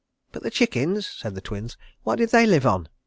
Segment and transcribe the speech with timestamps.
[0.31, 1.77] _]"But the chickens?" said the Twins.
[2.01, 2.89] "What did they live on?"